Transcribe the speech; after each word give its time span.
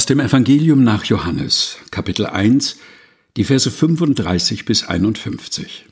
Aus 0.00 0.06
dem 0.06 0.18
Evangelium 0.18 0.82
nach 0.82 1.04
Johannes, 1.04 1.76
Kapitel 1.90 2.24
1, 2.24 2.78
die 3.36 3.44
Verse 3.44 3.70
35 3.70 4.64
bis 4.64 4.82
51. 4.82 5.84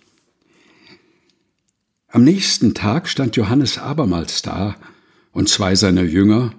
Am 2.08 2.24
nächsten 2.24 2.72
Tag 2.72 3.06
stand 3.10 3.36
Johannes 3.36 3.76
abermals 3.76 4.40
da 4.40 4.76
und 5.32 5.50
zwei 5.50 5.74
seiner 5.74 6.04
Jünger, 6.04 6.54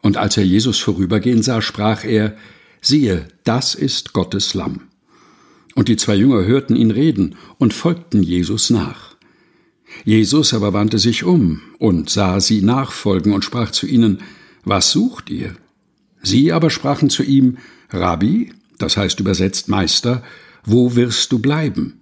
und 0.00 0.16
als 0.16 0.36
er 0.36 0.44
Jesus 0.44 0.78
vorübergehen 0.78 1.42
sah, 1.42 1.60
sprach 1.60 2.04
er, 2.04 2.36
siehe, 2.80 3.26
das 3.42 3.74
ist 3.74 4.12
Gottes 4.12 4.54
Lamm. 4.54 4.82
Und 5.74 5.88
die 5.88 5.96
zwei 5.96 6.14
Jünger 6.14 6.44
hörten 6.44 6.76
ihn 6.76 6.92
reden 6.92 7.34
und 7.58 7.74
folgten 7.74 8.22
Jesus 8.22 8.70
nach. 8.70 9.16
Jesus 10.04 10.54
aber 10.54 10.72
wandte 10.72 11.00
sich 11.00 11.24
um 11.24 11.62
und 11.80 12.10
sah 12.10 12.38
sie 12.38 12.62
nachfolgen 12.62 13.32
und 13.32 13.44
sprach 13.44 13.72
zu 13.72 13.88
ihnen, 13.88 14.20
Was 14.62 14.92
sucht 14.92 15.30
ihr? 15.30 15.56
Sie 16.22 16.52
aber 16.52 16.70
sprachen 16.70 17.10
zu 17.10 17.22
ihm, 17.22 17.58
Rabbi, 17.90 18.52
das 18.78 18.96
heißt 18.96 19.20
übersetzt 19.20 19.68
Meister, 19.68 20.22
wo 20.64 20.94
wirst 20.94 21.32
du 21.32 21.38
bleiben? 21.38 22.00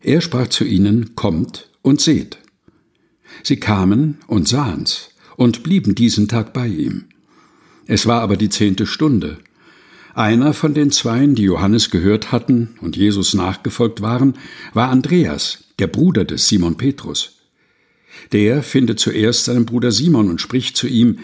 Er 0.00 0.20
sprach 0.20 0.48
zu 0.48 0.64
ihnen, 0.64 1.14
Kommt 1.14 1.70
und 1.82 2.00
seht. 2.00 2.38
Sie 3.42 3.56
kamen 3.56 4.18
und 4.26 4.48
sahen's 4.48 5.10
und 5.36 5.62
blieben 5.62 5.94
diesen 5.94 6.28
Tag 6.28 6.52
bei 6.52 6.66
ihm. 6.66 7.04
Es 7.86 8.06
war 8.06 8.22
aber 8.22 8.36
die 8.36 8.48
zehnte 8.48 8.86
Stunde. 8.86 9.38
Einer 10.14 10.54
von 10.54 10.74
den 10.74 10.90
Zweien, 10.90 11.34
die 11.34 11.44
Johannes 11.44 11.90
gehört 11.90 12.32
hatten 12.32 12.70
und 12.80 12.96
Jesus 12.96 13.34
nachgefolgt 13.34 14.00
waren, 14.00 14.34
war 14.74 14.88
Andreas, 14.88 15.64
der 15.78 15.86
Bruder 15.86 16.24
des 16.24 16.48
Simon 16.48 16.76
Petrus. 16.76 17.36
Der 18.32 18.62
findet 18.62 18.98
zuerst 18.98 19.44
seinen 19.44 19.66
Bruder 19.66 19.92
Simon 19.92 20.28
und 20.28 20.40
spricht 20.40 20.76
zu 20.76 20.88
ihm, 20.88 21.20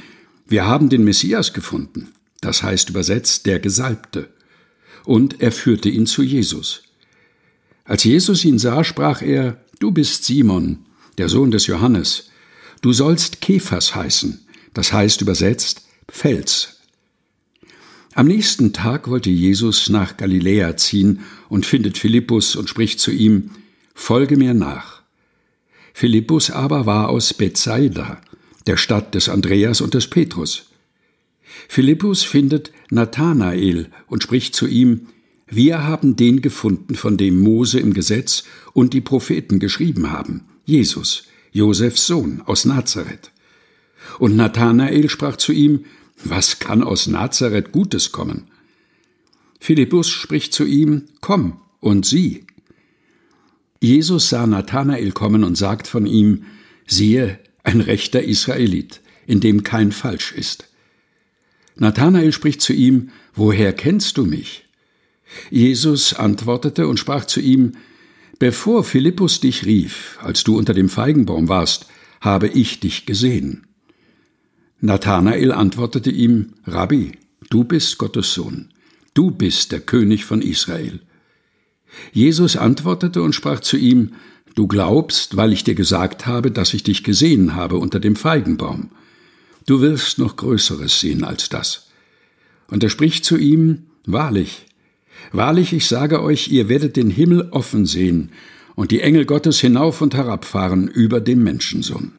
wir 0.48 0.66
haben 0.66 0.88
den 0.88 1.04
Messias 1.04 1.52
gefunden, 1.52 2.12
das 2.40 2.62
heißt 2.62 2.90
übersetzt 2.90 3.46
der 3.46 3.58
Gesalbte. 3.58 4.28
Und 5.04 5.40
er 5.40 5.52
führte 5.52 5.88
ihn 5.88 6.06
zu 6.06 6.22
Jesus. 6.22 6.82
Als 7.84 8.04
Jesus 8.04 8.44
ihn 8.44 8.58
sah, 8.58 8.84
sprach 8.84 9.22
er, 9.22 9.60
Du 9.78 9.90
bist 9.90 10.24
Simon, 10.24 10.78
der 11.18 11.28
Sohn 11.28 11.50
des 11.50 11.66
Johannes. 11.66 12.30
Du 12.80 12.92
sollst 12.92 13.40
Kephas 13.40 13.94
heißen, 13.94 14.46
das 14.74 14.92
heißt 14.92 15.20
übersetzt 15.20 15.82
Fels. 16.08 16.80
Am 18.14 18.26
nächsten 18.26 18.72
Tag 18.72 19.08
wollte 19.08 19.30
Jesus 19.30 19.90
nach 19.90 20.16
Galiläa 20.16 20.76
ziehen 20.76 21.20
und 21.48 21.66
findet 21.66 21.98
Philippus 21.98 22.56
und 22.56 22.70
spricht 22.70 22.98
zu 22.98 23.10
ihm, 23.10 23.50
Folge 23.94 24.36
mir 24.36 24.54
nach. 24.54 25.02
Philippus 25.92 26.50
aber 26.50 26.86
war 26.86 27.08
aus 27.08 27.34
Bethsaida, 27.34 28.20
der 28.66 28.76
Stadt 28.76 29.14
des 29.14 29.28
Andreas 29.28 29.80
und 29.80 29.94
des 29.94 30.08
Petrus. 30.08 30.70
Philippus 31.68 32.22
findet 32.22 32.72
Nathanael 32.90 33.88
und 34.06 34.22
spricht 34.22 34.54
zu 34.54 34.66
ihm, 34.66 35.08
wir 35.48 35.84
haben 35.84 36.16
den 36.16 36.42
gefunden, 36.42 36.96
von 36.96 37.16
dem 37.16 37.38
Mose 37.38 37.78
im 37.78 37.94
Gesetz 37.94 38.44
und 38.72 38.92
die 38.92 39.00
Propheten 39.00 39.58
geschrieben 39.58 40.10
haben, 40.10 40.44
Jesus, 40.64 41.24
Josefs 41.52 42.06
Sohn 42.06 42.42
aus 42.44 42.64
Nazareth. 42.64 43.30
Und 44.18 44.36
Nathanael 44.36 45.08
sprach 45.08 45.36
zu 45.36 45.52
ihm, 45.52 45.84
was 46.24 46.58
kann 46.58 46.82
aus 46.82 47.06
Nazareth 47.06 47.72
Gutes 47.72 48.10
kommen? 48.10 48.48
Philippus 49.60 50.08
spricht 50.08 50.52
zu 50.52 50.64
ihm, 50.64 51.04
komm 51.20 51.60
und 51.80 52.06
sieh. 52.06 52.44
Jesus 53.80 54.28
sah 54.28 54.46
Nathanael 54.46 55.12
kommen 55.12 55.44
und 55.44 55.56
sagt 55.56 55.86
von 55.86 56.06
ihm, 56.06 56.44
siehe, 56.86 57.38
ein 57.66 57.80
rechter 57.80 58.22
Israelit, 58.22 59.00
in 59.26 59.40
dem 59.40 59.64
kein 59.64 59.90
Falsch 59.90 60.32
ist. 60.32 60.68
Nathanael 61.74 62.32
spricht 62.32 62.62
zu 62.62 62.72
ihm, 62.72 63.10
Woher 63.34 63.72
kennst 63.72 64.16
du 64.16 64.24
mich? 64.24 64.64
Jesus 65.50 66.14
antwortete 66.14 66.86
und 66.86 66.98
sprach 66.98 67.26
zu 67.26 67.40
ihm, 67.40 67.72
Bevor 68.38 68.84
Philippus 68.84 69.40
dich 69.40 69.66
rief, 69.66 70.18
als 70.22 70.44
du 70.44 70.56
unter 70.56 70.74
dem 70.74 70.88
Feigenbaum 70.88 71.48
warst, 71.48 71.86
habe 72.20 72.48
ich 72.48 72.80
dich 72.80 73.04
gesehen. 73.04 73.66
Nathanael 74.80 75.52
antwortete 75.52 76.10
ihm, 76.10 76.54
Rabbi, 76.66 77.12
du 77.50 77.64
bist 77.64 77.98
Gottes 77.98 78.32
Sohn, 78.32 78.68
du 79.14 79.30
bist 79.30 79.72
der 79.72 79.80
König 79.80 80.24
von 80.24 80.40
Israel. 80.40 81.00
Jesus 82.12 82.56
antwortete 82.56 83.22
und 83.22 83.34
sprach 83.34 83.60
zu 83.60 83.76
ihm, 83.76 84.12
Du 84.56 84.66
glaubst, 84.66 85.36
weil 85.36 85.52
ich 85.52 85.64
dir 85.64 85.74
gesagt 85.74 86.26
habe, 86.26 86.50
dass 86.50 86.72
ich 86.72 86.82
dich 86.82 87.04
gesehen 87.04 87.54
habe 87.54 87.76
unter 87.76 88.00
dem 88.00 88.16
Feigenbaum. 88.16 88.88
Du 89.66 89.82
wirst 89.82 90.18
noch 90.18 90.36
Größeres 90.36 90.98
sehen 90.98 91.24
als 91.24 91.50
das. 91.50 91.90
Und 92.68 92.82
er 92.82 92.88
spricht 92.88 93.24
zu 93.24 93.36
ihm, 93.36 93.82
Wahrlich, 94.06 94.66
wahrlich, 95.32 95.72
ich 95.72 95.86
sage 95.86 96.22
euch, 96.22 96.48
ihr 96.48 96.68
werdet 96.68 96.96
den 96.96 97.10
Himmel 97.10 97.48
offen 97.50 97.84
sehen 97.84 98.30
und 98.76 98.92
die 98.92 99.00
Engel 99.00 99.26
Gottes 99.26 99.60
hinauf 99.60 100.00
und 100.00 100.14
herabfahren 100.14 100.86
über 100.86 101.20
dem 101.20 101.42
Menschensohn. 101.42 102.12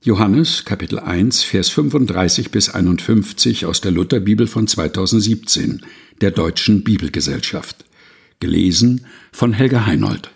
Johannes 0.00 0.64
Kapitel 0.64 0.98
1 0.98 1.44
Vers 1.44 1.68
35 1.68 2.50
bis 2.50 2.70
51 2.70 3.66
aus 3.66 3.82
der 3.82 3.92
Lutherbibel 3.92 4.46
von 4.46 4.66
2017 4.66 5.82
der 6.22 6.30
Deutschen 6.30 6.82
Bibelgesellschaft. 6.82 7.84
Gelesen 8.40 9.06
von 9.32 9.52
Helga 9.52 9.86
Heinold. 9.86 10.32